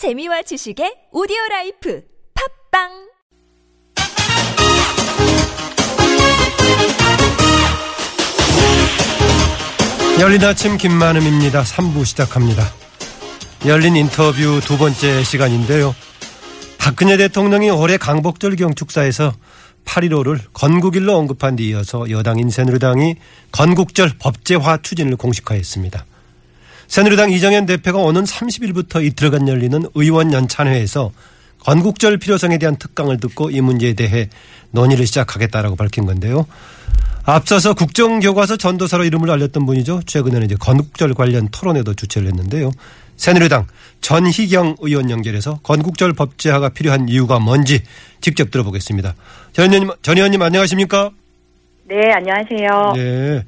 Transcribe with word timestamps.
재미와 0.00 0.40
지식의 0.40 1.12
오디오 1.12 1.36
라이프 1.50 2.02
팟빵 2.72 2.88
열린 10.18 10.42
아침 10.42 10.78
김만흠입니다. 10.78 11.64
3부 11.64 12.06
시작합니다. 12.06 12.64
열린 13.66 13.94
인터뷰 13.94 14.62
두 14.64 14.78
번째 14.78 15.22
시간인데요. 15.22 15.94
박근혜 16.78 17.18
대통령이 17.18 17.68
올해 17.68 17.98
광복절 17.98 18.56
경축사에서 18.56 19.34
8.15를 19.84 20.40
건국일로 20.54 21.14
언급한 21.14 21.56
뒤 21.56 21.68
이어서 21.68 22.08
여당인 22.08 22.48
새누리당이 22.48 23.16
건국절 23.52 24.12
법제화 24.18 24.78
추진을 24.80 25.16
공식화했습니다. 25.16 26.06
새누리당 26.90 27.30
이정현 27.30 27.66
대표가 27.66 28.00
오는 28.00 28.24
30일부터 28.24 29.04
이틀간 29.04 29.46
열리는 29.46 29.80
의원 29.94 30.32
연찬회에서 30.32 31.12
건국절 31.60 32.18
필요성에 32.18 32.58
대한 32.58 32.76
특강을 32.76 33.20
듣고 33.20 33.50
이 33.50 33.60
문제에 33.60 33.92
대해 33.92 34.28
논의를 34.72 35.06
시작하겠다라고 35.06 35.76
밝힌 35.76 36.04
건데요. 36.04 36.46
앞서서 37.24 37.74
국정교과서 37.74 38.56
전도사로 38.56 39.04
이름을 39.04 39.30
알렸던 39.30 39.66
분이죠. 39.66 40.02
최근에는 40.04 40.46
이제 40.46 40.56
건국절 40.58 41.14
관련 41.14 41.48
토론회도 41.52 41.94
주최를 41.94 42.26
했는데요. 42.26 42.72
새누리당 43.16 43.68
전희경 44.00 44.78
의원 44.80 45.10
연결해서 45.10 45.60
건국절 45.62 46.14
법제화가 46.14 46.70
필요한 46.70 47.08
이유가 47.08 47.38
뭔지 47.38 47.82
직접 48.20 48.50
들어보겠습니다. 48.50 49.14
전 49.52 49.72
의원님, 49.72 49.92
전 50.02 50.16
의원님 50.16 50.42
안녕하십니까? 50.42 51.10
네, 51.84 52.10
안녕하세요. 52.14 52.92
네. 52.96 53.44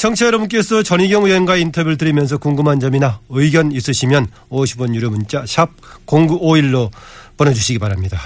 청취자 0.00 0.28
여러분께서 0.28 0.82
전희경 0.82 1.26
의원과 1.26 1.56
인터뷰를 1.56 1.98
드리면서 1.98 2.38
궁금한 2.38 2.80
점이나 2.80 3.20
의견 3.28 3.70
있으시면 3.70 4.28
50원 4.48 4.94
유료 4.94 5.10
문자 5.10 5.44
샵 5.44 5.68
0951로 6.06 6.90
보내주시기 7.36 7.78
바랍니다. 7.78 8.18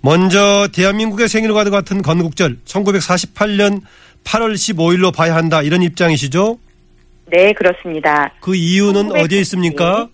먼저 0.00 0.68
대한민국의 0.72 1.28
생일과 1.28 1.64
같은 1.64 2.00
건국절 2.00 2.60
1948년 2.64 3.82
8월 4.24 4.54
15일로 4.54 5.14
봐야 5.14 5.34
한다 5.34 5.60
이런 5.60 5.82
입장이시죠? 5.82 6.58
네, 7.26 7.52
그렇습니다. 7.52 8.32
그 8.40 8.54
이유는 8.54 9.02
1900 9.02 9.22
어디에 9.22 9.40
있습니까? 9.40 10.08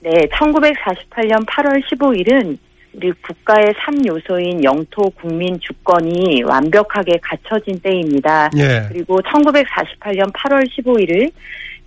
네, 0.00 0.10
1948년 0.34 1.46
8월 1.46 1.80
15일은 1.86 2.58
우리 2.94 3.10
국가의 3.12 3.72
3요소인 3.74 4.62
영토 4.64 5.08
국민 5.10 5.58
주권이 5.58 6.42
완벽하게 6.42 7.18
갖춰진 7.22 7.80
때입니다. 7.80 8.50
예. 8.56 8.86
그리고 8.88 9.20
1948년 9.20 10.32
8월 10.32 10.68
15일을 10.68 11.32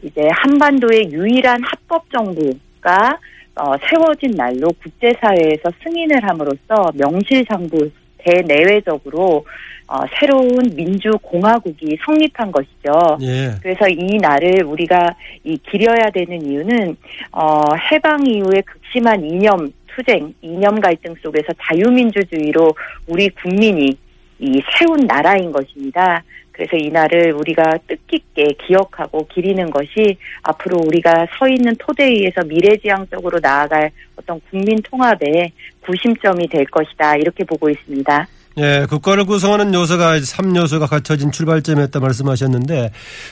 이제 0.02 0.28
한반도의 0.32 1.12
유일한 1.12 1.62
합법 1.64 2.10
정부가 2.12 3.20
어, 3.56 3.74
세워진 3.88 4.32
날로 4.32 4.68
국제사회에서 4.84 5.72
승인을 5.84 6.24
함으로써 6.24 6.92
명실상부 6.96 7.90
대내외적으로 8.18 9.46
어, 9.88 10.00
새로운 10.20 10.58
민주공화국이 10.76 11.98
성립한 12.06 12.52
것이죠. 12.52 13.18
예. 13.22 13.56
그래서 13.62 13.88
이 13.88 14.18
날을 14.18 14.64
우리가 14.64 15.16
이 15.44 15.58
기려야 15.70 16.10
되는 16.12 16.42
이유는 16.42 16.98
어, 17.32 17.62
해방 17.92 18.26
이후의 18.26 18.64
극심한 18.64 19.24
이념 19.24 19.72
투쟁, 19.88 20.34
이념 20.42 20.80
갈등 20.80 21.14
속에서 21.22 21.48
자유민주주의로 21.62 22.74
우리 23.08 23.30
국민이 23.30 23.98
이 24.40 24.62
세운 24.78 25.08
나라인 25.08 25.52
것입니다. 25.52 26.24
그래서 26.52 26.78
이 26.78 26.90
날을 26.90 27.34
우리가 27.34 27.78
뜻깊게 27.86 28.56
기억하고 28.66 29.28
기리는 29.28 29.70
것이 29.70 30.18
앞으로 30.42 30.80
우리가 30.86 31.28
서 31.38 31.48
있는 31.48 31.76
토대 31.78 32.08
위에서 32.08 32.44
미래지향적으로 32.46 33.40
나아갈 33.42 33.92
어떤 34.16 34.40
국민 34.50 34.78
통합의 34.82 35.52
구심점이 35.82 36.48
될 36.48 36.66
것이다. 36.66 37.18
이렇게 37.18 37.44
보고 37.44 37.70
있습니다. 37.70 38.28
예, 38.58 38.86
국가를 38.90 39.26
구성하는 39.26 39.74
요소가 39.74 40.18
3요소가 40.18 40.90
갖춰진 40.90 41.32
출발점이었다 41.32 42.00
말씀하셨는데 42.00 42.92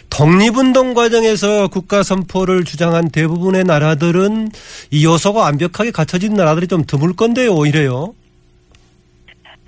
독립운동 0.10 0.94
과정에서 0.94 1.70
국가 1.70 2.04
선포를 2.04 2.66
주장한 2.66 3.10
대부분의 3.10 3.64
나라들은 3.64 4.50
이 4.92 5.06
요소가 5.06 5.42
완벽하게 5.42 5.92
갖춰진 5.92 6.34
나라들이 6.34 6.68
좀 6.68 6.84
드물 6.86 7.16
건데요, 7.16 7.54
오히려요. 7.54 8.14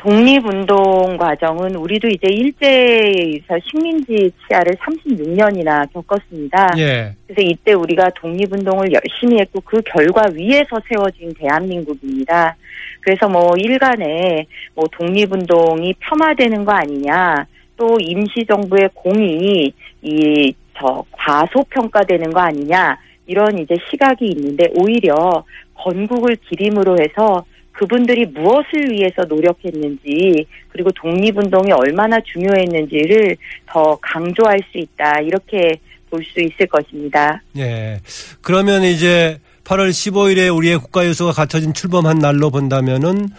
독립운동 0.06 1.18
과정은 1.18 1.76
우리도 1.76 2.08
이제 2.10 2.28
일제에서 2.28 3.58
식민지 3.68 4.32
치하를 4.48 4.76
36년이나 4.76 5.92
겪었습니다. 5.94 6.74
예. 6.78 7.16
그래서 7.26 7.42
이때 7.42 7.74
우리가 7.74 8.12
독립운동을 8.22 8.92
열심히 8.92 9.40
했고 9.40 9.60
그 9.62 9.82
결과 9.82 10.22
위에서 10.32 10.80
세워진 10.88 11.34
대한민국입니다. 11.40 12.56
그래서 13.06 13.30
뭐 13.30 13.54
일간에 13.58 14.46
뭐 14.74 14.86
독립운동이 14.92 15.94
폄하되는 16.00 16.66
거 16.66 16.74
아니냐, 16.74 17.46
또 17.78 17.98
임시정부의 18.02 18.90
공이 18.94 19.72
이 20.02 20.54
저 20.78 21.04
과소평가되는 21.12 22.32
거 22.34 22.42
아니냐 22.42 22.98
이런 23.28 23.58
이제 23.58 23.76
시각이 23.90 24.26
있는데 24.26 24.68
오히려 24.76 25.44
건국을 25.74 26.36
기림으로 26.50 26.98
해서 27.00 27.46
그분들이 27.72 28.26
무엇을 28.26 28.92
위해서 28.92 29.24
노력했는지 29.26 30.46
그리고 30.70 30.92
독립운동이 30.92 31.72
얼마나 31.72 32.20
중요했는지를 32.22 33.36
더 33.68 33.98
강조할 34.02 34.60
수 34.72 34.78
있다 34.78 35.22
이렇게 35.22 35.74
볼 36.10 36.24
수 36.24 36.40
있을 36.40 36.68
것입니다. 36.68 37.42
예. 37.58 38.00
그러면 38.42 38.84
이제 38.84 39.38
8월 39.66 39.90
15일에 39.90 40.56
우리의 40.56 40.78
국가요소가 40.78 41.32
갖춰진 41.32 41.74
출범한 41.74 42.20
날로 42.20 42.52
본다면은 42.52 43.30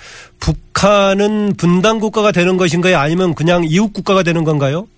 북한은 0.40 1.54
분단 1.56 2.00
국가가 2.00 2.32
되는 2.32 2.56
것인가요? 2.56 2.98
아니면 2.98 3.34
그냥 3.34 3.64
이웃 3.64 3.92
국가가 3.92 4.22
되는 4.22 4.44
건가요? 4.44 4.88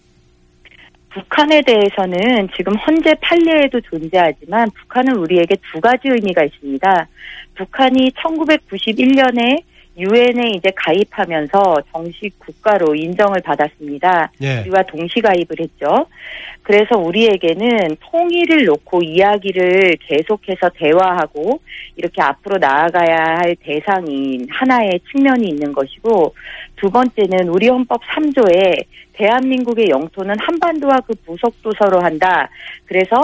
북한에 1.10 1.60
대해서는 1.62 2.48
지금 2.56 2.74
헌재 2.76 3.14
판례에도 3.20 3.80
존재하지만 3.82 4.70
북한은 4.70 5.16
우리에게 5.16 5.56
두 5.72 5.80
가지 5.80 6.02
의미가 6.04 6.44
있습니다. 6.44 7.08
북한이 7.56 8.10
1991년에 8.10 9.62
유엔에 9.98 10.50
이제 10.54 10.70
가입하면서 10.76 11.82
정식 11.92 12.38
국가로 12.38 12.94
인정을 12.94 13.40
받았습니다. 13.44 14.30
예. 14.42 14.60
우리와 14.60 14.82
동시 14.84 15.20
가입을 15.20 15.46
했죠. 15.58 16.06
그래서 16.62 16.96
우리에게는 16.98 17.96
통일을 17.98 18.64
놓고 18.66 19.02
이야기를 19.02 19.96
계속해서 20.00 20.70
대화하고 20.74 21.60
이렇게 21.96 22.22
앞으로 22.22 22.58
나아가야 22.58 23.38
할 23.38 23.56
대상인 23.56 24.46
하나의 24.50 25.00
측면이 25.10 25.48
있는 25.48 25.72
것이고 25.72 26.34
두 26.76 26.90
번째는 26.90 27.48
우리 27.48 27.68
헌법 27.68 28.00
3조에 28.02 28.84
대한민국의 29.14 29.88
영토는 29.88 30.36
한반도와 30.38 31.00
그 31.06 31.14
부속도 31.26 31.72
서로 31.78 32.00
한다. 32.00 32.48
그래서 32.84 33.20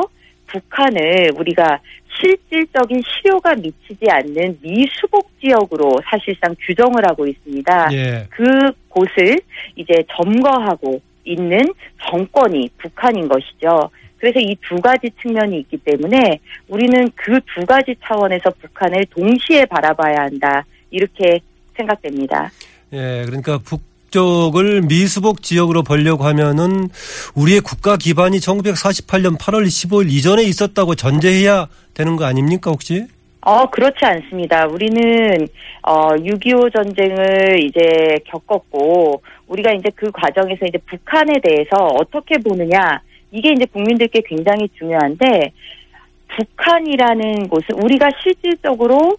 북한을 0.46 1.30
우리가 1.36 1.80
실질적인 2.20 3.02
실효가 3.02 3.54
미치지 3.56 4.08
않는 4.08 4.58
미수복 4.62 5.30
지역으로 5.40 6.00
사실상 6.08 6.54
규정을 6.60 7.06
하고 7.08 7.26
있습니다. 7.26 7.88
예. 7.92 8.26
그 8.30 8.44
곳을 8.88 9.40
이제 9.76 9.92
점거하고 10.16 11.00
있는 11.24 11.64
정권이 12.10 12.70
북한인 12.78 13.28
것이죠. 13.28 13.90
그래서 14.18 14.38
이 14.40 14.54
두 14.66 14.80
가지 14.80 15.10
측면이 15.20 15.58
있기 15.60 15.76
때문에 15.78 16.38
우리는 16.68 17.10
그 17.14 17.40
두 17.54 17.66
가지 17.66 17.94
차원에서 18.02 18.50
북한을 18.60 19.04
동시에 19.10 19.66
바라봐야 19.66 20.22
한다. 20.22 20.64
이렇게 20.90 21.40
생각됩니다. 21.76 22.50
예, 22.92 23.24
그러니까 23.26 23.58
북 23.58 23.82
쪽을 24.14 24.82
미수복 24.82 25.42
지역으로 25.42 25.82
벌려고 25.82 26.22
하면은 26.22 26.88
우리의 27.34 27.60
국가 27.60 27.96
기반이 27.96 28.38
1948년 28.38 29.36
8월 29.36 29.66
15일 29.66 30.08
이전에 30.08 30.44
있었다고 30.44 30.94
전제해야 30.94 31.66
되는 31.94 32.14
거 32.14 32.24
아닙니까, 32.24 32.70
혹시? 32.70 33.06
어, 33.40 33.68
그렇지 33.68 33.98
않습니다. 34.04 34.66
우리는, 34.68 35.48
어, 35.82 36.10
6.25 36.10 36.72
전쟁을 36.72 37.64
이제 37.64 38.20
겪었고, 38.30 39.20
우리가 39.48 39.72
이제 39.72 39.90
그 39.96 40.12
과정에서 40.12 40.64
이제 40.64 40.78
북한에 40.86 41.32
대해서 41.42 41.74
어떻게 41.98 42.38
보느냐, 42.38 43.00
이게 43.32 43.50
이제 43.50 43.64
국민들께 43.66 44.22
굉장히 44.26 44.68
중요한데, 44.78 45.52
북한이라는 46.36 47.48
곳은 47.48 47.82
우리가 47.82 48.10
실질적으로 48.22 49.16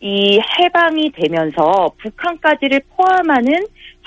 이 0.00 0.40
해방이 0.58 1.12
되면서 1.12 1.92
북한까지를 1.98 2.80
포함하는 2.96 3.52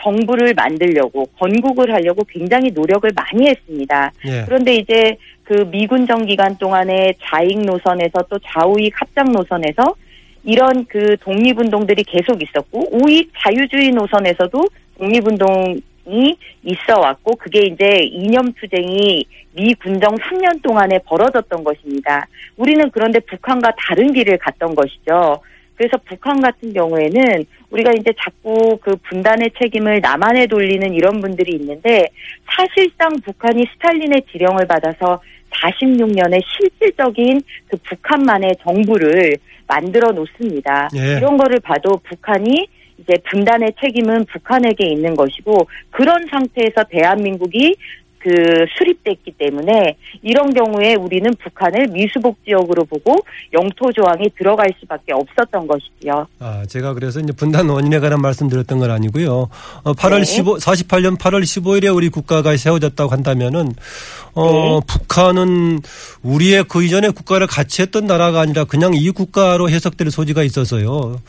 정부를 0.01 0.53
만들려고 0.53 1.25
건국을 1.37 1.93
하려고 1.93 2.23
굉장히 2.25 2.71
노력을 2.71 3.09
많이 3.15 3.47
했습니다. 3.47 4.11
예. 4.27 4.43
그런데 4.45 4.75
이제 4.75 5.17
그 5.43 5.53
미군정 5.71 6.25
기간 6.25 6.57
동안에 6.57 7.13
좌익 7.21 7.59
노선에서 7.59 8.23
또 8.29 8.37
좌우익 8.39 8.93
합작 8.99 9.31
노선에서 9.31 9.95
이런 10.43 10.85
그 10.85 11.15
독립운동들이 11.21 12.03
계속 12.03 12.41
있었고 12.41 12.89
우익 12.91 13.31
자유주의 13.37 13.91
노선에서도 13.91 14.65
독립운동이 14.97 15.81
있어 16.63 16.99
왔고 16.99 17.35
그게 17.35 17.67
이제 17.67 17.99
이념 18.03 18.51
투쟁이 18.53 19.25
미 19.53 19.73
군정 19.75 20.15
3년 20.15 20.61
동안에 20.61 20.99
벌어졌던 21.05 21.63
것입니다. 21.63 22.27
우리는 22.57 22.89
그런데 22.91 23.19
북한과 23.19 23.73
다른 23.77 24.11
길을 24.11 24.37
갔던 24.37 24.75
것이죠. 24.75 25.41
그래서 25.75 25.97
북한 26.05 26.41
같은 26.41 26.73
경우에는 26.73 27.45
우리가 27.73 27.91
이제 27.91 28.11
자꾸 28.23 28.77
그 28.81 28.95
분단의 29.09 29.51
책임을 29.59 29.99
남한에 30.01 30.47
돌리는 30.47 30.93
이런 30.93 31.19
분들이 31.19 31.55
있는데 31.57 32.05
사실상 32.45 33.09
북한이 33.25 33.65
스탈린의 33.73 34.23
지령을 34.31 34.67
받아서 34.67 35.19
46년에 35.61 36.41
실질적인 36.45 37.41
그 37.67 37.77
북한만의 37.77 38.55
정부를 38.63 39.35
만들어 39.67 40.11
놓습니다. 40.11 40.89
예. 40.95 41.17
이런 41.17 41.37
거를 41.37 41.59
봐도 41.59 41.99
북한이 42.03 42.67
이제 42.99 43.17
분단의 43.29 43.73
책임은 43.81 44.25
북한에게 44.25 44.85
있는 44.85 45.15
것이고 45.15 45.67
그런 45.91 46.25
상태에서 46.29 46.83
대한민국이 46.89 47.75
그 48.23 48.29
수립됐기 48.77 49.33
때문에 49.37 49.97
이런 50.21 50.53
경우에 50.53 50.95
우리는 50.95 51.29
북한을 51.43 51.87
미수복 51.87 52.37
지역으로 52.45 52.85
보고 52.85 53.17
영토 53.51 53.91
조항이 53.91 54.29
들어갈 54.37 54.73
수밖에 54.79 55.11
없었던 55.11 55.67
것이지요. 55.67 56.25
아, 56.39 56.63
제가 56.65 56.93
그래서 56.93 57.19
이제 57.19 57.33
분단 57.33 57.67
원인에 57.67 57.99
관한 57.99 58.21
말씀드렸던 58.21 58.79
건 58.79 58.91
아니고요. 58.91 59.49
어, 59.83 59.93
8월 59.93 60.19
네. 60.19 60.23
15, 60.23 60.55
48년 60.55 61.19
8월 61.19 61.41
15일에 61.41 61.93
우리 61.93 62.07
국가가 62.07 62.55
세워졌다고 62.55 63.11
한다면은, 63.11 63.73
어, 64.35 64.51
네. 64.51 64.79
북한은 64.87 65.79
우리의 66.23 66.63
그 66.69 66.81
이전에 66.81 67.09
국가를 67.09 67.47
같이 67.47 67.81
했던 67.81 68.05
나라가 68.05 68.39
아니라 68.39 68.63
그냥 68.63 68.93
이 68.93 69.11
국가로 69.11 69.69
해석될 69.69 70.11
소지가 70.11 70.43
있어서요. 70.43 71.19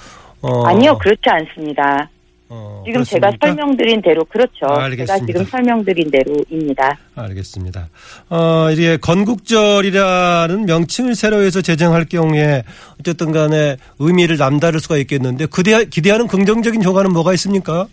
어, 0.42 0.66
아니요, 0.66 0.96
그렇지 0.98 1.22
않습니다. 1.24 2.08
어, 2.54 2.82
지금 2.86 3.02
제가 3.02 3.30
그렇습니까? 3.30 3.46
설명드린 3.46 4.02
대로 4.02 4.24
그렇죠. 4.24 4.66
아, 4.66 4.74
제가 4.74 4.84
알겠습니다. 4.84 5.26
지금 5.26 5.44
설명드린 5.44 6.10
대로입니다. 6.10 6.98
알겠습니다. 7.16 7.88
어, 8.30 8.70
이게 8.70 8.96
건국절이라는 8.96 10.66
명칭을 10.66 11.16
새로 11.16 11.42
해서 11.42 11.60
제정할 11.60 12.04
경우에 12.04 12.62
어쨌든 13.00 13.32
간에 13.32 13.76
의미를 13.98 14.36
남다를 14.36 14.78
수가 14.78 14.96
있겠는데 14.98 15.46
그대, 15.46 15.84
기대하는 15.86 16.28
긍정적인 16.28 16.82
효과는 16.84 17.12
뭐가 17.12 17.32
있습니까? 17.34 17.88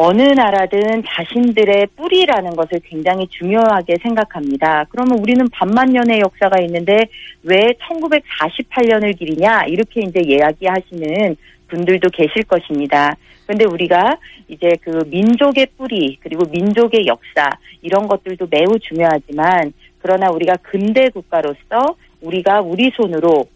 어느 0.00 0.22
나라든 0.22 1.02
자신들의 1.04 1.88
뿌리라는 1.96 2.54
것을 2.54 2.78
굉장히 2.84 3.26
중요하게 3.36 3.96
생각합니다. 4.00 4.84
그러면 4.90 5.18
우리는 5.18 5.44
반만 5.50 5.88
년의 5.88 6.20
역사가 6.20 6.60
있는데 6.66 6.96
왜 7.42 7.58
1948년을 7.90 9.18
기리냐 9.18 9.64
이렇게 9.64 10.02
이제 10.02 10.20
이야기하시는 10.20 11.36
분들도 11.68 12.08
계실 12.10 12.42
것입니다. 12.44 13.16
그런데 13.46 13.64
우리가 13.64 14.18
이제 14.48 14.68
그 14.82 15.04
민족의 15.06 15.68
뿌리 15.76 16.18
그리고 16.20 16.44
민족의 16.50 17.06
역사 17.06 17.48
이런 17.82 18.06
것들도 18.06 18.46
매우 18.50 18.78
중요하지만 18.78 19.72
그러나 20.00 20.30
우리가 20.30 20.56
근대 20.62 21.08
국가로서 21.08 21.96
우리가 22.20 22.60
우리 22.60 22.90
손으로 22.94 23.48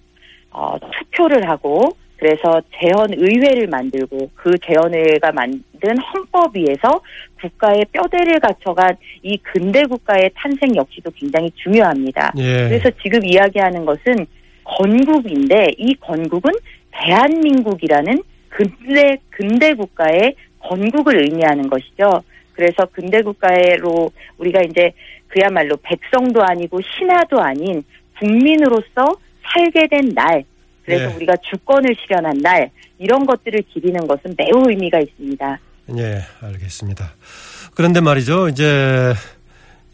어, 0.50 0.76
투표를 0.78 1.48
하고 1.48 1.96
그래서 2.22 2.62
재헌의회를 2.78 3.66
만들고 3.66 4.30
그 4.36 4.56
재헌의회가 4.64 5.32
만든 5.32 5.98
헌법 5.98 6.56
위에서 6.56 7.00
국가의 7.40 7.84
뼈대를 7.92 8.38
갖춰간 8.38 8.96
이 9.22 9.36
근대 9.38 9.82
국가의 9.82 10.30
탄생 10.36 10.76
역시도 10.76 11.10
굉장히 11.16 11.50
중요합니다. 11.56 12.32
예. 12.38 12.68
그래서 12.68 12.90
지금 13.02 13.24
이야기하는 13.24 13.84
것은 13.84 14.26
건국인데 14.62 15.72
이 15.76 15.94
건국은 15.94 16.52
대한민국이라는 16.92 18.22
근대 18.48 19.16
근대 19.30 19.74
국가의 19.74 20.34
건국을 20.60 21.24
의미하는 21.24 21.68
것이죠. 21.68 22.22
그래서 22.52 22.86
근대 22.92 23.22
국가로 23.22 24.10
우리가 24.38 24.60
이제 24.62 24.92
그야말로 25.28 25.76
백성도 25.82 26.42
아니고 26.42 26.80
신하도 26.82 27.40
아닌 27.40 27.82
국민으로서 28.18 29.06
살게 29.42 29.88
된 29.88 30.10
날, 30.14 30.44
그래서 30.84 31.08
네. 31.08 31.16
우리가 31.16 31.34
주권을 31.50 31.94
실현한 31.94 32.38
날 32.38 32.70
이런 32.98 33.26
것들을 33.26 33.62
기리는 33.72 34.06
것은 34.06 34.34
매우 34.36 34.68
의미가 34.68 35.00
있습니다. 35.00 35.58
예, 35.96 36.20
알겠습니다. 36.40 37.14
그런데 37.74 38.00
말이죠. 38.00 38.48
이제 38.48 39.12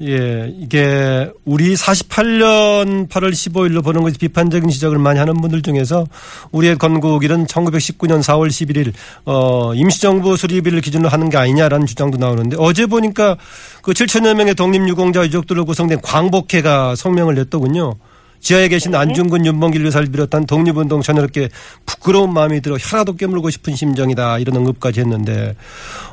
예, 0.00 0.54
이게 0.56 1.28
우리 1.44 1.74
48년 1.74 3.08
8월 3.08 3.32
15일로 3.32 3.82
보는 3.82 4.02
것이 4.02 4.16
비판적인 4.16 4.70
지적을 4.70 4.96
많이 4.96 5.18
하는 5.18 5.34
분들 5.40 5.62
중에서 5.62 6.06
우리의 6.52 6.78
건국일은 6.78 7.46
1919년 7.46 8.22
4월 8.22 8.46
11일 8.46 8.92
어 9.24 9.74
임시정부 9.74 10.36
수립일을 10.36 10.82
기준으로 10.82 11.08
하는 11.08 11.28
게 11.30 11.36
아니냐라는 11.36 11.86
주장도 11.86 12.16
나오는데 12.16 12.56
어제 12.60 12.86
보니까 12.86 13.36
그 13.82 13.92
7천여 13.92 14.34
명의 14.34 14.54
독립유공자 14.54 15.24
유족들로 15.24 15.64
구성된 15.64 16.00
광복회가 16.00 16.94
성명을 16.94 17.34
냈더군요. 17.34 17.96
지하에 18.40 18.68
계신 18.68 18.92
네. 18.92 18.98
안중근 18.98 19.44
윤봉길 19.46 19.84
의사를 19.84 20.06
비롯한 20.12 20.46
독립운동 20.46 21.02
전열롭게 21.02 21.48
부끄러운 21.86 22.32
마음이 22.32 22.60
들어 22.60 22.76
혀라도 22.78 23.16
깨물고 23.16 23.50
싶은 23.50 23.74
심정이다 23.74 24.38
이런 24.38 24.56
언급까지 24.58 25.00
했는데 25.00 25.56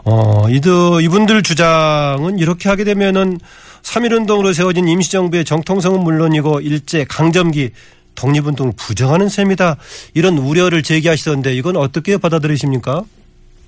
어 0.05 0.49
이들 0.49 1.03
이분들 1.03 1.43
주장은 1.43 2.39
이렇게 2.39 2.67
하게 2.67 2.83
되면은 2.83 3.37
3.1운동으로 3.85 4.53
세워진 4.53 4.87
임시정부의 4.87 5.45
정통성은 5.45 6.03
물론이고 6.03 6.61
일제 6.61 7.05
강점기 7.05 7.71
독립운동을 8.15 8.73
부정하는 8.75 9.29
셈이다 9.29 9.77
이런 10.13 10.37
우려를 10.37 10.83
제기하시던데 10.83 11.53
이건 11.53 11.77
어떻게 11.77 12.17
받아들이십니까? 12.17 13.03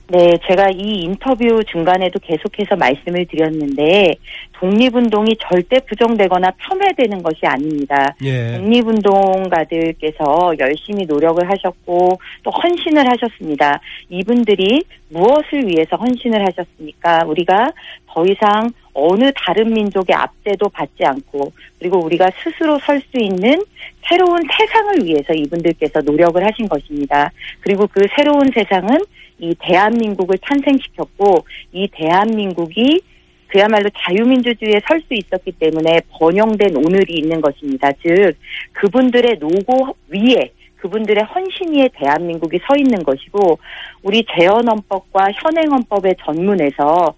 네, 0.10 0.38
제가 0.48 0.70
이 0.70 1.02
인터뷰 1.04 1.62
중간에도 1.66 2.18
계속해서 2.20 2.78
말씀을 2.78 3.26
드렸는데 3.26 4.16
독립운동이 4.54 5.36
절대 5.50 5.82
부정되거나 5.82 6.52
폄훼되는 6.52 7.22
것이 7.22 7.46
아닙니다. 7.46 8.16
예. 8.24 8.58
독립운동가들께서 8.58 10.54
열심히 10.60 11.06
노력을 11.06 11.44
하셨고 11.50 12.20
또 12.44 12.52
헌신을 12.52 13.06
하셨습니다. 13.06 13.82
이분들이 14.10 14.86
무엇을 15.10 15.68
위해서 15.68 15.98
헌신을 15.98 16.40
하셨습니까? 16.48 17.26
우리가 17.26 17.72
더 18.08 18.26
이상 18.26 18.70
어느 18.94 19.32
다른 19.36 19.74
민족의 19.74 20.16
압제도 20.16 20.70
받지 20.70 21.04
않고 21.06 21.52
그리고 21.80 22.00
우리가 22.00 22.30
스스로 22.44 22.80
설 22.80 22.98
수 22.98 23.22
있는 23.22 23.62
새로운 24.08 24.42
세상을 24.58 25.06
위해서 25.06 25.34
이분들께서 25.34 26.00
노력을 26.00 26.44
하신 26.44 26.68
것입니다. 26.68 27.30
그리고 27.60 27.86
그 27.88 28.08
새로운 28.16 28.50
세상은 28.54 28.98
이 29.40 29.54
대한민국을 29.60 30.38
탄생시켰고 30.42 31.46
이 31.74 31.88
대한민국이 31.92 33.02
그야말로 33.48 33.90
자유민주주의에 33.98 34.82
설 34.88 35.02
수 35.02 35.14
있었기 35.14 35.54
때문에 35.54 36.02
번영된 36.10 36.76
오늘이 36.76 37.16
있는 37.16 37.40
것입니다. 37.40 37.92
즉 38.04 38.36
그분들의 38.74 39.38
노고 39.40 39.96
위에 40.10 40.52
그분들의 40.78 41.24
헌신 41.24 41.74
위에 41.74 41.90
대한민국이 41.94 42.60
서 42.68 42.76
있는 42.76 43.04
것이고 43.04 43.58
우리 44.04 44.26
재헌헌법과 44.36 45.32
현행헌법의 45.32 46.16
전문에서 46.24 47.16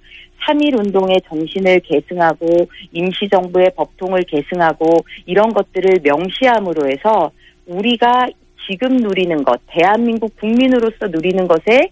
3.1 0.48 0.80
운동의 0.80 1.22
정신을 1.28 1.82
계승하고 1.82 2.68
임시정부의 2.94 3.72
법통을 3.76 4.24
계승하고 4.24 4.86
이런 5.26 5.52
것들을 5.54 6.00
명시함으로 6.04 6.90
해서 6.90 7.32
우리가 7.66 8.28
지금 8.70 8.98
누리는 8.98 9.44
것, 9.44 9.60
대한민국 9.68 10.36
국민으로서 10.38 11.08
누리는 11.08 11.48
것에 11.48 11.90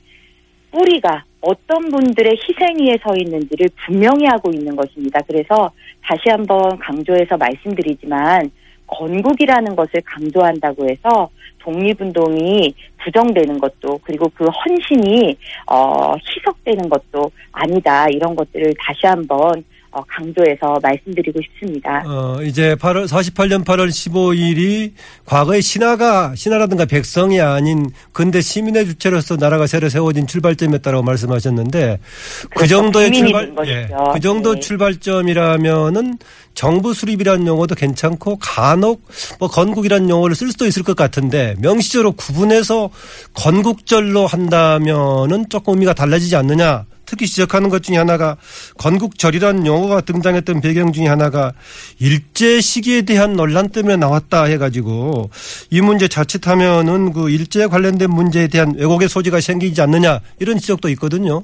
뿌리가 0.78 1.24
어떤 1.42 1.90
분들의 1.90 2.38
희생 2.38 2.78
위에 2.80 2.98
서 3.02 3.16
있는지를 3.16 3.70
분명히 3.86 4.26
하고 4.26 4.52
있는 4.52 4.76
것입니다. 4.76 5.20
그래서 5.28 5.72
다시 6.04 6.30
한번 6.30 6.78
강조해서 6.78 7.36
말씀드리지만 7.38 8.52
건국이라는 8.86 9.76
것을 9.76 10.02
강조한다고 10.06 10.88
해서 10.88 11.30
독립운동이 11.60 12.74
부정되는 13.04 13.60
것도 13.60 14.00
그리고 14.04 14.30
그 14.34 14.46
헌신이 14.46 15.36
어, 15.70 16.14
희석되는 16.16 16.88
것도 16.88 17.32
아니다 17.52 18.08
이런 18.10 18.36
것들을 18.36 18.74
다시 18.80 19.06
한번 19.06 19.52
어, 19.52 19.64
강조해서 20.08 20.78
말씀드리고 20.82 21.40
싶습니다. 21.42 22.04
어, 22.06 22.42
이제 22.44 22.76
8월, 22.76 23.08
48년 23.08 23.64
8월 23.64 23.90
15일이 23.90 24.92
과거의 25.26 25.62
신하가, 25.62 26.34
신하라든가 26.36 26.86
백성이 26.86 27.42
아닌 27.42 27.90
근대 28.12 28.42
시민의 28.42 28.86
주체로서 28.86 29.36
나라가 29.36 29.68
새로 29.68 29.90
세워진 29.90 30.28
출발점이었다고 30.28 31.04
말씀하셨는데 31.04 32.00
그 32.42 32.50
그렇죠. 32.50 32.76
정도의 32.76 33.12
출발. 33.12 33.54
예, 33.66 33.90
그 34.14 34.20
정도 34.20 34.54
네. 34.56 34.60
출발점이라면은 34.60 36.18
정부 36.54 36.94
수립이라는 36.94 37.46
용어도 37.46 37.76
괜찮고 37.76 38.38
간혹 38.38 39.04
뭐 39.40 39.48
건국이라는 39.48 40.10
용어를 40.10 40.36
쓸 40.36 40.50
수도 40.50 40.66
있을 40.66 40.84
것 40.84 40.96
같은데 40.96 41.56
명시적으로 41.60 42.14
구분해서 42.14 42.90
건국절로 43.34 44.26
한다면은 44.26 45.50
조금 45.50 45.76
의미가 45.76 45.94
달라지지 45.94 46.36
않느냐. 46.36 46.86
특히 47.08 47.26
지적하는 47.26 47.70
것 47.70 47.82
중에 47.82 47.98
하나가 47.98 48.38
건국절이라는 48.78 49.66
용어가 49.66 50.02
등장했던 50.02 50.62
배경 50.62 50.92
중에 50.92 51.08
하나가 51.08 51.54
일제 52.00 52.62
시기에 52.62 53.02
대한 53.04 53.34
논란 53.34 53.70
때문에 53.70 53.96
나왔다 53.96 54.44
해가지고 54.44 55.32
이 55.72 55.82
문제 55.82 56.08
자칫하면은 56.08 57.14
그 57.14 57.32
일제에 57.32 57.66
관련된 57.68 58.12
문제에 58.12 58.48
대한 58.48 58.76
왜곡의 58.76 59.08
소지가 59.08 59.40
생기지 59.40 59.82
않느냐 59.82 60.20
이런 60.40 60.58
지적도 60.58 60.90
있거든요. 60.90 61.44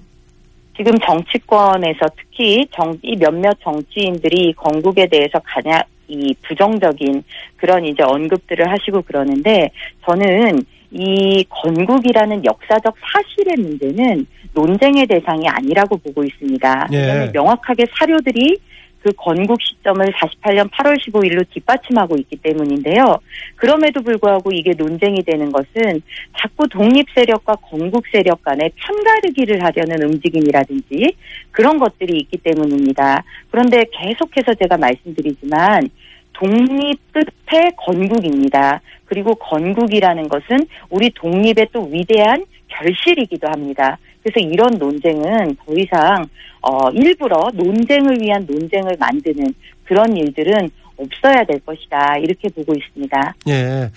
지금 0.75 0.98
정치권에서 1.00 2.08
특히 2.17 2.65
정, 2.75 2.98
이 3.03 3.15
몇몇 3.15 3.55
정치인들이 3.63 4.53
건국에 4.53 5.08
대해서 5.08 5.39
가냐, 5.43 5.82
이 6.08 6.34
부정적인 6.41 7.24
그런 7.58 7.86
이제 7.86 8.03
언급들을 8.03 8.70
하시고 8.70 9.03
그러는데 9.03 9.70
저는 10.05 10.60
이 10.91 11.43
건국이라는 11.50 12.43
역사적 12.46 12.96
사실의 13.00 13.55
문제는 13.58 14.25
논쟁의 14.53 15.07
대상이 15.07 15.48
아니라고 15.48 15.98
보고 15.98 16.24
있습니다. 16.24 16.88
예. 16.91 16.98
왜냐하면 16.98 17.31
명확하게 17.33 17.86
사료들이 17.98 18.57
그 19.03 19.12
건국 19.17 19.62
시점을 19.62 20.05
48년 20.13 20.69
8월 20.72 20.98
15일로 20.98 21.45
뒷받침하고 21.50 22.15
있기 22.19 22.38
때문인데요. 22.38 23.17
그럼에도 23.57 24.01
불구하고 24.01 24.51
이게 24.53 24.72
논쟁이 24.77 25.22
되는 25.24 25.51
것은 25.51 26.01
자꾸 26.39 26.67
독립 26.69 27.05
세력과 27.13 27.55
건국 27.55 28.05
세력 28.12 28.41
간의 28.43 28.72
편가르기를 28.75 29.62
하려는 29.62 30.03
움직임이라든지 30.07 31.15
그런 31.51 31.77
것들이 31.79 32.17
있기 32.22 32.38
때문입니다. 32.38 33.24
그런데 33.51 33.83
계속해서 33.91 34.53
제가 34.53 34.77
말씀드리지만 34.77 35.89
독립 36.31 36.98
끝에 37.12 37.72
건국입니다. 37.77 38.81
그리고 39.05 39.36
건국이라는 39.36 40.29
것은 40.29 40.65
우리 40.89 41.10
독립의 41.10 41.67
또 41.74 41.83
위대한 41.91 42.45
결실이기도 42.69 43.50
합니다. 43.50 43.98
그래서 44.23 44.39
이런 44.39 44.73
논쟁은 44.79 45.55
더 45.65 45.73
이상 45.77 46.25
어 46.61 46.89
일부러 46.91 47.49
논쟁을 47.53 48.21
위한 48.21 48.45
논쟁을 48.47 48.95
만드는 48.97 49.53
그런 49.83 50.15
일들은 50.15 50.69
없어야 50.97 51.43
될 51.45 51.59
것이다 51.65 52.17
이렇게 52.17 52.47
보고 52.49 52.73
있습니다. 52.73 53.35
예. 53.49 53.91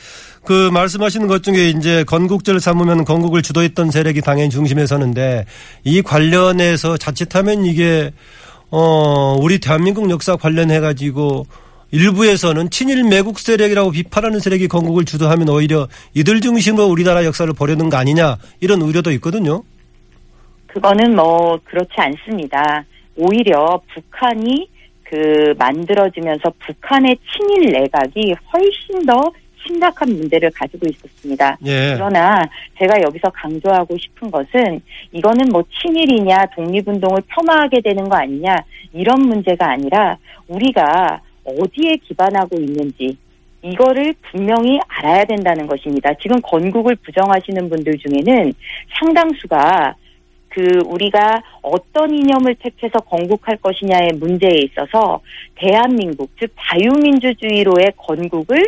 그 0.45 0.71
말씀하시는 0.71 1.27
것 1.27 1.43
중에 1.43 1.69
이제 1.69 2.05
건국절 2.05 2.61
삼으면 2.61 3.05
건국을 3.05 3.43
주도했던 3.43 3.91
세력이 3.91 4.21
당연히 4.23 4.51
중심에 4.51 4.87
서는데 4.87 5.45
이 5.85 6.03
관련해서 6.03 6.97
자칫하면 6.97 7.65
이게 7.67 8.11
어 8.71 9.37
우리 9.41 9.59
대한민국 9.59 10.11
역사 10.11 10.37
관련해 10.37 10.81
가지고 10.81 11.47
일부에서는 11.93 12.71
친일 12.71 13.05
매국 13.05 13.39
세력이라고 13.39 13.93
비판하는 13.93 14.41
세력이 14.41 14.67
건국을 14.69 15.05
주도하면 15.05 15.49
오히려 15.49 15.87
이들 16.15 16.41
중심으로 16.41 16.87
우리나라 16.87 17.25
역사를 17.25 17.51
보려는 17.53 17.91
거 17.91 17.97
아니냐 17.97 18.39
이런 18.61 18.83
우려도 18.83 19.13
있거든요. 19.13 19.63
그거는 20.77 21.17
뭐 21.17 21.59
그렇지 21.65 21.95
않습니다. 21.97 22.85
오히려 23.17 23.81
북한이 23.95 24.69
그 25.05 25.55
만들어지면서 25.57 26.53
북한의 26.59 27.17
친일 27.33 27.73
내각이 27.73 28.35
훨씬 28.53 29.07
더 29.07 29.33
심각한 29.67 30.11
문제를 30.11 30.51
가지고 30.51 30.87
있었습니다. 30.87 31.57
예. 31.65 31.95
그러나 31.95 32.45
제가 32.79 33.01
여기서 33.01 33.31
강조하고 33.31 33.97
싶은 33.97 34.31
것은 34.31 34.83
이거는 35.13 35.49
뭐 35.49 35.65
친일이냐 35.81 36.45
독립운동을 36.55 37.23
폄하하게 37.27 37.81
되는 37.81 38.07
거 38.11 38.17
아니냐 38.19 38.55
이런 38.93 39.23
문제가 39.23 39.71
아니라 39.71 40.19
우리가 40.47 41.23
어디에 41.45 41.97
기반하고 42.07 42.55
있는지 42.59 43.17
이거를 43.63 44.15
분명히 44.31 44.79
알아야 44.89 45.25
된다는 45.25 45.67
것입니다. 45.67 46.13
지금 46.21 46.39
건국을 46.43 46.97
부정하시는 46.97 47.71
분들 47.71 47.95
중에는 47.99 48.53
상당수가 49.01 49.97
그 50.57 50.81
우리가 50.87 51.43
어떤 51.61 52.15
이념을 52.15 52.55
택해서 52.55 52.99
건국할 53.01 53.59
것이냐의 53.59 54.13
문제에 54.15 54.57
있어서 54.65 55.21
대한민국 55.55 56.31
즉 56.41 56.51
자유민주주의로의 56.57 57.93
건국을 57.95 58.67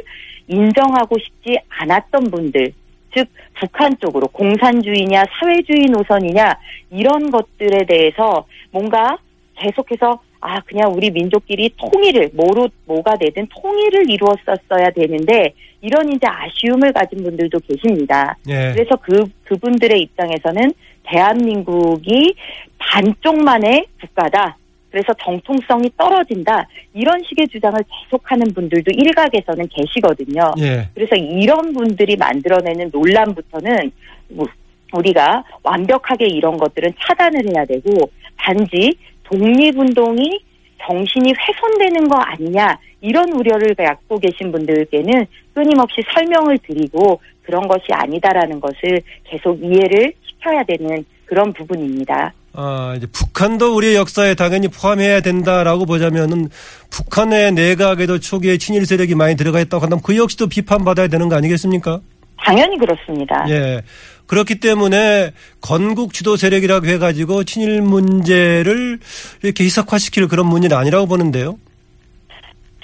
인정하고 0.49 1.17
싶지 1.19 1.59
않았던 1.67 2.31
분들 2.31 2.73
즉 3.17 3.27
북한 3.59 3.97
쪽으로 4.01 4.29
공산주의냐 4.29 5.25
사회주의 5.41 5.87
노선이냐 5.87 6.59
이런 6.91 7.31
것들에 7.31 7.87
대해서 7.87 8.45
뭔가 8.71 9.17
계속해서 9.57 10.21
아 10.41 10.61
그냥 10.61 10.93
우리 10.93 11.11
민족끼리 11.11 11.71
통일을 11.79 12.33
뭐로 12.35 12.69
뭐가 12.85 13.17
되든 13.17 13.47
통일을 13.49 14.11
이루었었어야 14.11 14.91
되는데 14.91 15.55
이런 15.81 16.13
이제 16.13 16.27
아쉬움을 16.27 16.93
가진 16.93 17.23
분들도 17.25 17.59
계십니다. 17.61 18.37
예. 18.47 18.73
그래서 18.75 18.95
그 18.97 19.25
그분들의 19.45 19.99
입장에서는 20.01 20.71
대한민국이 21.09 22.35
반쪽만의 22.79 23.87
국가다. 24.01 24.57
그래서 24.91 25.13
정통성이 25.23 25.91
떨어진다. 25.97 26.67
이런 26.95 27.21
식의 27.29 27.49
주장을 27.49 27.79
계속하는 27.83 28.55
분들도 28.55 28.91
일각에서는 28.91 29.69
계시거든요. 29.69 30.53
예. 30.61 30.89
그래서 30.95 31.15
이런 31.15 31.73
분들이 31.75 32.17
만들어내는 32.17 32.91
논란부터는 32.93 33.91
뭐 34.31 34.47
우리가 34.93 35.45
완벽하게 35.63 36.27
이런 36.27 36.57
것들은 36.57 36.91
차단을 37.01 37.55
해야 37.55 37.65
되고 37.67 38.11
단지 38.39 38.97
독립운동이 39.25 40.41
정신이 40.81 41.35
훼손되는 41.35 42.09
거 42.09 42.17
아니냐 42.17 42.79
이런 43.03 43.31
우려를 43.33 43.75
갖고 43.75 44.19
계신 44.19 44.51
분들께는 44.51 45.27
끊임없이 45.53 46.03
설명을 46.15 46.59
드리고 46.59 47.21
그런 47.43 47.69
것이 47.69 47.87
아니다라는 47.91 48.61
것을 48.61 49.01
계속 49.25 49.63
이해를 49.63 50.13
시켜야 50.39 50.63
되는 50.65 51.05
그런 51.27 51.53
부분입니다. 51.53 52.33
아, 52.55 52.95
이제 52.97 53.07
북한도 53.07 53.77
우리의 53.77 53.97
역사에 53.97 54.35
당연히 54.35 54.69
포함해야 54.69 55.21
된다라고 55.21 55.85
보자면은 55.85 56.49
북한의 56.91 57.53
내각에도 57.53 58.19
초기에 58.19 58.57
친일 58.57 58.87
세력이 58.87 59.15
많이 59.15 59.37
들어가 59.37 59.61
있다고 59.61 59.83
한다면 59.83 60.03
그 60.03 60.17
역시도 60.17 60.49
비판받아야 60.49 61.09
되는 61.09 61.29
거 61.29 61.37
아니겠습니까? 61.37 62.01
당연히 62.39 62.79
그렇습니다. 62.79 63.45
예. 63.49 63.83
그렇기 64.27 64.61
때문에 64.61 65.33
건국 65.61 66.13
주도 66.13 66.37
세력이라고 66.37 66.87
해가지고 66.87 67.45
친일 67.45 67.83
문제를 67.83 68.99
이렇게 69.43 69.65
희석화시킬 69.65 70.29
그런 70.29 70.47
문제는 70.47 70.77
아니라고 70.77 71.07
보는데요. 71.07 71.59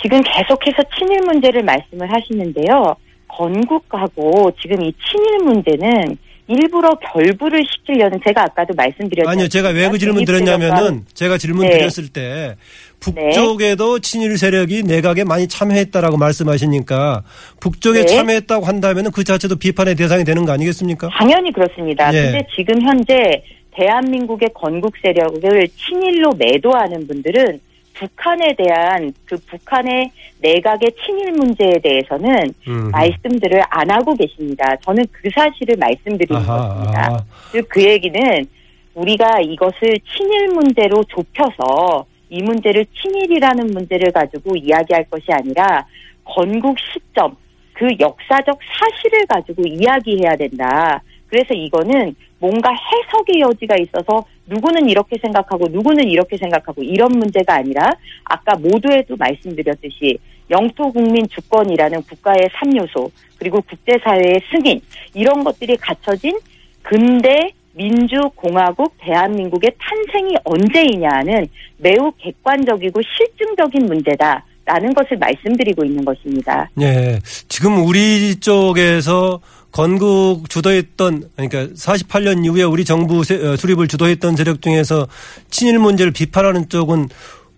지금 0.03 0.21
계속해서 0.23 0.83
친일 0.97 1.21
문제를 1.23 1.63
말씀을 1.63 2.11
하시는데요. 2.13 2.97
건국하고 3.29 4.51
지금 4.61 4.83
이 4.83 4.93
친일 5.09 5.39
문제는 5.45 6.17
일부러 6.47 6.95
결부를 7.13 7.63
시키려는 7.65 8.21
제가 8.27 8.43
아까도 8.43 8.75
말씀드렸죠. 8.75 9.29
아니요, 9.31 9.49
제가 9.49 9.71
왜 9.71 9.89
그 9.89 9.99
질문 9.99 10.25
드렸냐면은 10.25 11.05
제가 11.15 11.39
질문 11.39 11.67
네. 11.67 11.79
드렸을 11.79 12.09
때 12.09 12.57
북쪽에도 13.01 13.99
친일 14.01 14.37
세력이 14.39 14.83
내각에 14.83 15.25
많이 15.25 15.47
참여했다라고 15.49 16.17
말씀하시니까 16.17 17.23
북쪽에 17.61 18.01
네. 18.01 18.07
참여했다고 18.07 18.65
한다면은 18.67 19.11
그 19.11 19.25
자체도 19.25 19.57
비판의 19.57 19.95
대상이 19.95 20.25
되는 20.25 20.45
거 20.45 20.53
아니겠습니까? 20.53 21.11
당연히 21.17 21.53
그렇습니다. 21.53 22.13
예. 22.15 22.23
근데 22.23 22.47
지금 22.57 22.81
현재 22.83 23.43
대한민국의 23.77 24.51
건국 24.55 24.95
세력을 25.03 25.69
친일로 25.77 26.33
매도하는 26.35 27.07
분들은 27.07 27.61
북한에 27.95 28.55
대한 28.57 29.13
그 29.25 29.37
북한의 29.47 30.11
내각의 30.41 30.91
친일 31.05 31.33
문제에 31.33 31.79
대해서는 31.83 32.53
음. 32.69 32.91
말씀들을 32.91 33.63
안 33.71 33.91
하고 33.91 34.15
계십니다. 34.15 34.77
저는 34.83 35.05
그 35.13 35.29
사실을 35.35 35.77
말씀드리는 35.77 36.47
것입니다. 36.47 37.01
아하, 37.01 37.25
즉그 37.53 37.83
얘기는 37.83 38.47
우리가 38.95 39.41
이것을 39.41 39.99
친일 40.15 40.49
문제로 40.49 41.03
좁혀서 41.05 42.07
이 42.31 42.43
문제를 42.43 42.85
친일이라는 43.01 43.69
문제를 43.69 44.11
가지고 44.13 44.57
이야기할 44.57 45.05
것이 45.05 45.27
아니라 45.31 45.87
건국 46.25 46.77
시점 46.79 47.37
그 47.75 47.89
역사적 47.99 48.59
사실을 48.79 49.27
가지고 49.27 49.63
이야기해야 49.67 50.37
된다. 50.37 51.03
그래서 51.29 51.55
이거는 51.55 52.15
뭔가 52.39 52.71
해석의 52.71 53.41
여지가 53.41 53.77
있어서 53.77 54.25
누구는 54.47 54.89
이렇게 54.89 55.17
생각하고 55.19 55.69
누구는 55.69 56.09
이렇게 56.09 56.37
생각하고 56.37 56.83
이런 56.83 57.13
문제가 57.13 57.57
아니라 57.57 57.93
아까 58.25 58.57
모두에도 58.57 59.17
말씀드렸듯이 59.17 60.19
영토 60.51 60.93
국민 60.93 61.27
주권이라는 61.29 62.03
국가의 62.03 62.49
3요소 62.57 63.11
그리고 63.39 63.61
국제사회의 63.63 64.41
승인 64.51 64.81
이런 65.15 65.43
것들이 65.45 65.77
갖춰진 65.77 66.39
근대 66.83 67.53
민주공화국 67.73 68.95
대한민국의 68.99 69.73
탄생이 69.79 70.37
언제이냐는 70.45 71.47
매우 71.79 72.13
객관적이고 72.19 73.01
실증적인 73.03 73.87
문제다 73.87 74.45
라는 74.67 74.95
것을 74.95 75.19
말씀드리고 75.19 75.85
있는 75.85 76.05
것입니다. 76.05 76.69
예. 76.81 77.19
지금 77.49 77.85
우리 77.85 78.37
쪽에서 78.37 79.41
건국 79.73 80.49
주도했던 80.49 81.25
그러니까 81.37 81.65
48년 81.75 82.45
이후에 82.45 82.63
우리 82.63 82.85
정부 82.85 83.25
세- 83.25 83.35
어, 83.45 83.57
수립을 83.57 83.89
주도했던 83.89 84.37
세력 84.37 84.63
중에서 84.63 85.07
친일 85.51 85.79
문제를 85.81 86.13
비판하는 86.13 86.69
쪽은 86.69 87.09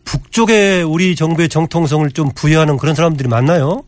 북쪽에 0.04 0.82
우리 0.82 1.14
정부의 1.14 1.48
정통성을 1.48 2.08
좀 2.10 2.30
부여하는 2.34 2.76
그런 2.76 2.94
사람들이 2.94 3.28
많나요? 3.28 3.82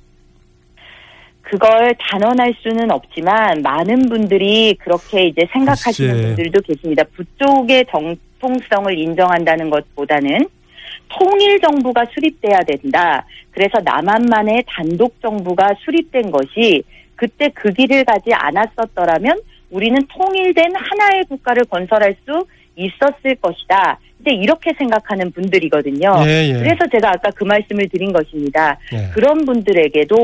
그걸 1.42 1.94
단언할 1.98 2.54
수는 2.62 2.90
없지만 2.90 3.62
많은 3.62 4.08
분들이 4.10 4.74
그렇게 4.74 5.28
이제 5.28 5.42
생각하시는 5.52 6.12
글쎄. 6.12 6.26
분들도 6.26 6.60
계십니다. 6.60 7.02
북쪽의 7.16 7.86
정통성을 7.90 8.98
인정한다는 8.98 9.70
것보다는 9.70 10.46
통일 11.08 11.60
정부가 11.60 12.04
수립돼야 12.12 12.60
된다. 12.62 13.24
그래서 13.50 13.80
남한만의 13.82 14.64
단독 14.68 15.20
정부가 15.20 15.74
수립된 15.84 16.30
것이 16.30 16.82
그때 17.16 17.48
그 17.54 17.72
길을 17.72 18.04
가지 18.04 18.32
않았었더라면 18.32 19.40
우리는 19.70 19.98
통일된 20.06 20.72
하나의 20.74 21.24
국가를 21.28 21.64
건설할 21.64 22.16
수 22.24 22.46
있었을 22.76 23.34
것이다. 23.40 23.98
이제 24.20 24.30
이렇게 24.30 24.72
생각하는 24.78 25.30
분들이거든요. 25.32 26.22
예, 26.26 26.48
예. 26.48 26.52
그래서 26.52 26.78
제가 26.90 27.10
아까 27.10 27.30
그 27.30 27.44
말씀을 27.44 27.88
드린 27.88 28.12
것입니다. 28.12 28.78
예. 28.92 29.10
그런 29.12 29.44
분들에게도 29.44 30.16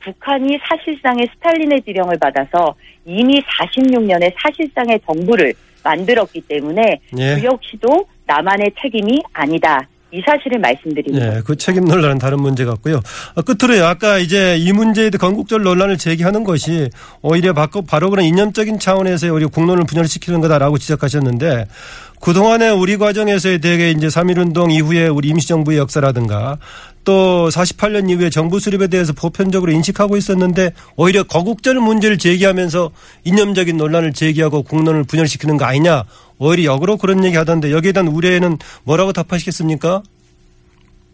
북한이 0.00 0.58
사실상의 0.68 1.28
스탈린의 1.34 1.82
지령을 1.82 2.18
받아서 2.18 2.74
이미 3.04 3.40
46년에 3.40 4.32
사실상의 4.40 5.00
정부를 5.06 5.54
만들었기 5.82 6.42
때문에 6.42 7.00
예. 7.18 7.34
그 7.34 7.44
역시도 7.44 8.06
남한의 8.26 8.72
책임이 8.80 9.22
아니다. 9.32 9.88
이 10.16 10.22
사실을 10.26 10.58
말씀드립니다. 10.58 11.36
예, 11.36 11.42
그 11.44 11.56
책임 11.56 11.84
논란은 11.84 12.18
다른 12.18 12.40
문제 12.40 12.64
같고요. 12.64 13.00
아, 13.34 13.42
끝으로요. 13.42 13.84
아까 13.84 14.16
이제 14.16 14.56
이 14.56 14.72
문제에 14.72 15.10
대해 15.10 15.18
건국절 15.18 15.62
논란을 15.62 15.98
제기하는 15.98 16.42
것이 16.42 16.88
오히려 17.20 17.52
바로, 17.52 18.08
그런 18.08 18.24
이념적인 18.24 18.78
차원에서 18.78 19.32
우리 19.32 19.44
국론을 19.44 19.84
분열시키는 19.84 20.40
거다라고 20.40 20.78
지적하셨는데 20.78 21.66
그동안의 22.20 22.72
우리 22.72 22.96
과정에서의 22.96 23.60
대개 23.60 23.90
이제 23.90 24.06
3.1운동 24.06 24.72
이후에 24.72 25.08
우리 25.08 25.28
임시정부의 25.28 25.78
역사라든가 25.78 26.56
또 27.04 27.48
48년 27.50 28.10
이후에 28.10 28.30
정부 28.30 28.58
수립에 28.58 28.88
대해서 28.88 29.12
보편적으로 29.12 29.70
인식하고 29.70 30.16
있었는데 30.16 30.72
오히려 30.96 31.22
거국절 31.24 31.76
문제를 31.76 32.18
제기하면서 32.18 32.90
이념적인 33.24 33.76
논란을 33.76 34.12
제기하고 34.12 34.62
국론을 34.62 35.04
분열시키는 35.04 35.56
거 35.56 35.66
아니냐 35.66 36.04
오히려 36.38 36.72
역으로 36.72 36.96
그런 36.96 37.24
얘기 37.24 37.36
하던데 37.36 37.70
여기에 37.72 37.92
대한 37.92 38.08
우려에는 38.08 38.58
뭐라고 38.84 39.12
답하시겠습니까? 39.12 40.02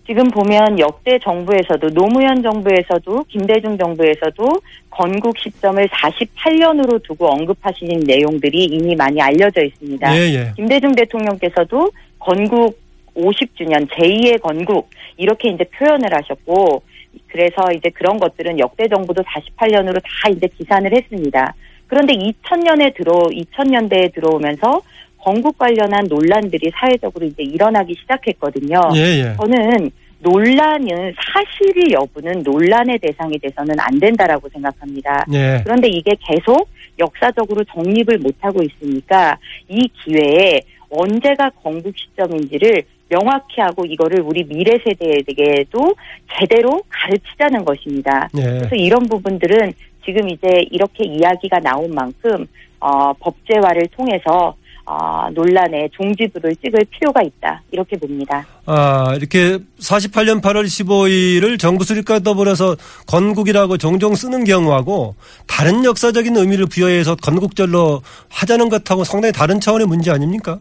지금 0.04 0.28
보면 0.30 0.78
역대 0.80 1.16
정부에서도 1.20 1.90
노무현 1.90 2.42
정부에서도 2.42 3.24
김대중 3.28 3.78
정부에서도 3.78 4.44
건국 4.90 5.38
시점을 5.38 5.88
48년으로 5.88 7.02
두고 7.04 7.26
언급하시는 7.28 8.00
내용들이 8.00 8.64
이미 8.64 8.96
많이 8.96 9.20
알려져 9.22 9.62
있습니다. 9.62 10.16
예, 10.16 10.20
예. 10.34 10.52
김대중 10.56 10.94
대통령께서도 10.94 11.90
건국 12.18 12.80
50주년 13.14 13.88
제2의 13.90 14.40
건국 14.42 14.90
이렇게 15.16 15.50
이제 15.50 15.64
표현을 15.64 16.08
하셨고 16.12 16.82
그래서 17.28 17.62
이제 17.74 17.90
그런 17.90 18.18
것들은 18.18 18.58
역대 18.58 18.88
정부도 18.88 19.22
48년으로 19.22 20.00
다 20.02 20.28
이제 20.30 20.48
기산을 20.58 20.92
했습니다. 20.92 21.54
그런데 21.86 22.14
2000년에 22.14 22.94
들어 22.96 23.12
2000년대에 23.12 24.14
들어오면서 24.14 24.80
건국 25.22 25.56
관련한 25.56 26.04
논란들이 26.08 26.70
사회적으로 26.74 27.26
이제 27.26 27.42
일어나기 27.42 27.94
시작했거든요. 28.00 28.80
예, 28.96 29.00
예. 29.00 29.36
저는 29.36 29.90
논란은 30.18 31.14
사실 31.32 31.92
여부는 31.92 32.42
논란의 32.42 32.98
대상이 32.98 33.38
돼서는 33.38 33.74
안 33.78 33.98
된다라고 33.98 34.48
생각합니다. 34.48 35.24
예. 35.32 35.60
그런데 35.64 35.88
이게 35.88 36.16
계속 36.20 36.68
역사적으로 36.98 37.64
정립을 37.64 38.18
못하고 38.18 38.62
있으니까 38.62 39.36
이 39.68 39.88
기회에 40.04 40.60
언제가 40.90 41.50
건국 41.62 41.94
시점인지를 41.96 42.82
명확히 43.08 43.60
하고 43.60 43.84
이거를 43.84 44.20
우리 44.20 44.44
미래 44.44 44.78
세대에게도 44.78 45.94
제대로 46.38 46.82
가르치자는 46.88 47.64
것입니다. 47.64 48.28
예. 48.38 48.42
그래서 48.42 48.74
이런 48.76 49.06
부분들은 49.06 49.72
지금 50.04 50.28
이제 50.28 50.64
이렇게 50.70 51.04
이야기가 51.04 51.60
나온 51.60 51.94
만큼 51.94 52.46
어, 52.80 53.12
법제화를 53.12 53.88
통해서 53.96 54.56
어, 54.84 55.28
논란의 55.32 55.90
종지부를 55.92 56.56
찍을 56.56 56.84
필요가 56.90 57.22
있다 57.22 57.62
이렇게 57.70 57.96
봅니다. 57.96 58.44
아, 58.66 59.14
이렇게 59.16 59.58
48년 59.78 60.40
8월 60.42 60.64
15일을 60.64 61.58
정부 61.58 61.84
수립과 61.84 62.20
더불어서 62.20 62.76
건국이라고 63.06 63.78
종종 63.78 64.14
쓰는 64.14 64.44
경우하고 64.44 65.14
다른 65.46 65.84
역사적인 65.84 66.36
의미를 66.36 66.66
부여해서 66.66 67.14
건국절로 67.16 68.02
하자는 68.30 68.68
것하고 68.68 69.04
상당히 69.04 69.32
다른 69.32 69.60
차원의 69.60 69.86
문제 69.86 70.10
아닙니까? 70.10 70.58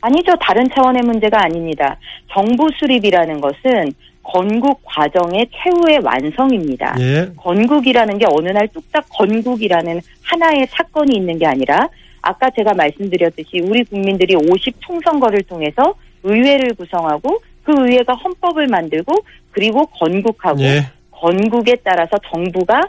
아니죠. 0.00 0.32
다른 0.40 0.68
차원의 0.74 1.02
문제가 1.02 1.42
아닙니다. 1.44 1.96
정부 2.32 2.68
수립이라는 2.78 3.40
것은 3.40 3.92
건국 4.22 4.80
과정의 4.84 5.48
최후의 5.52 6.00
완성입니다. 6.04 6.96
예. 7.00 7.32
건국이라는 7.36 8.18
게 8.18 8.26
어느 8.28 8.50
날 8.50 8.68
뚝딱 8.68 9.06
건국이라는 9.08 10.00
하나의 10.22 10.66
사건이 10.70 11.16
있는 11.16 11.38
게 11.38 11.46
아니라 11.46 11.88
아까 12.22 12.50
제가 12.50 12.74
말씀드렸듯이 12.74 13.60
우리 13.60 13.84
국민들이 13.84 14.34
50 14.34 14.80
총선거를 14.80 15.42
통해서 15.44 15.94
의회를 16.22 16.74
구성하고 16.74 17.40
그 17.62 17.72
의회가 17.76 18.14
헌법을 18.14 18.66
만들고 18.66 19.14
그리고 19.52 19.86
건국하고 19.86 20.60
예. 20.62 20.86
건국에 21.10 21.76
따라서 21.84 22.16
정부가 22.30 22.80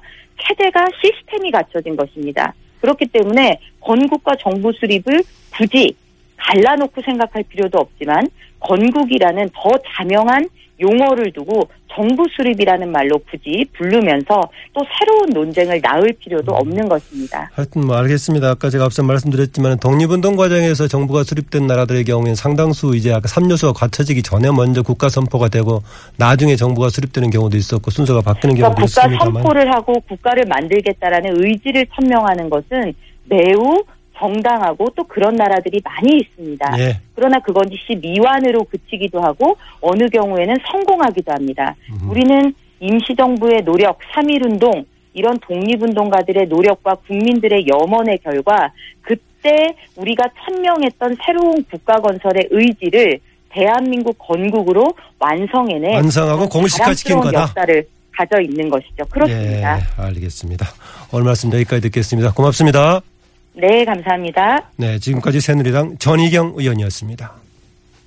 체제가 0.41 0.88
시스템이 1.01 1.51
갖춰진 1.51 1.95
것입니다. 1.95 2.54
그렇기 2.82 3.08
때문에 3.08 3.60
건국과 3.82 4.36
정부 4.39 4.71
수립을 4.71 5.23
굳이 5.56 5.93
갈라놓고 6.38 7.01
생각할 7.01 7.43
필요도 7.43 7.77
없지만 7.77 8.27
건국이라는 8.60 9.49
더 9.54 9.71
자명한 9.95 10.47
용어를 10.82 11.32
두고 11.34 11.70
정부 11.94 12.24
수립이라는 12.36 12.92
말로 12.92 13.18
굳이 13.30 13.65
부르면서 13.78 14.42
또 14.74 14.82
새로운 14.98 15.30
논쟁을 15.32 15.82
낳을 15.82 16.13
필요도 16.20 16.54
없는 16.54 16.88
것입니다. 16.88 17.50
하여튼 17.54 17.86
뭐 17.86 17.98
알겠습니다. 17.98 18.50
아까 18.50 18.70
제가 18.70 18.86
앞서 18.86 19.04
말씀드렸지만 19.04 19.80
독립운동 19.80 20.36
과정에서 20.36 20.88
정부가 20.88 21.24
수립된 21.24 21.68
나라들의 21.68 22.04
경우에는 22.06 22.36
상당수 22.36 22.96
이제 22.96 23.12
아까 23.12 23.28
3요소가 23.28 23.78
갖춰지기 23.78 24.22
전에 24.24 24.52
먼저 24.52 24.82
국가 24.82 25.10
선포가 25.10 25.50
되고 25.50 25.82
나중에 26.18 26.56
정부가 26.56 26.89
수립되는 26.89 27.30
경우도 27.32 27.58
있었고 27.58 27.92
순서가 27.92 28.22
바뀌는 28.22 28.56
그러니까 28.56 28.76
경우도 28.76 28.86
국가 28.86 29.02
있습니다만. 29.02 29.34
선포를 29.44 29.74
하고 29.74 30.00
국가를 30.08 30.46
만들겠다라는 30.46 31.44
의지를 31.44 31.86
천명하는 31.96 32.50
것은 32.50 32.94
매우 33.26 33.84
정당하고 34.19 34.89
또 34.95 35.03
그런 35.05 35.36
나라들이 35.36 35.82
많이 35.84 36.17
있습니다. 36.17 36.79
예. 36.79 36.99
그러나 37.15 37.39
그것이 37.39 37.95
미완으로 38.01 38.65
그치기도 38.65 39.21
하고 39.21 39.55
어느 39.82 40.08
경우에는 40.10 40.55
성공하기도 40.71 41.32
합니다. 41.32 41.75
우리는 42.08 42.53
임시정부의 42.82 43.63
노력, 43.63 43.99
3.1운동, 44.13 44.86
이런 45.13 45.38
독립운동가들의 45.39 46.47
노력과 46.47 46.95
국민들의 47.08 47.65
염원의 47.67 48.19
결과 48.19 48.71
그때 49.01 49.75
우리가 49.95 50.25
천명했던 50.45 51.17
새로운 51.25 51.63
국가 51.69 51.95
건설의 51.99 52.47
의지를 52.51 53.19
대한민국 53.49 54.17
건국으로 54.19 54.86
완성해내 55.17 55.95
완성하고 55.95 56.47
공식화시킨 56.47 57.19
거다. 57.19 57.41
역사를 57.41 57.88
가져 58.12 58.41
있는 58.41 58.69
것이죠. 58.69 59.03
그렇습니다. 59.10 59.79
예, 59.79 60.03
알겠습니다. 60.03 60.67
오늘 61.12 61.25
말씀 61.25 61.51
여기까지 61.51 61.82
듣겠습니다. 61.82 62.34
고맙습니다. 62.34 63.01
네, 63.62 63.84
감사합니다. 63.84 64.69
네, 64.78 65.00
지금까지 65.00 65.41
새누리당 65.41 65.98
전희경 65.98 66.54
의원이었습니다. 66.56 67.38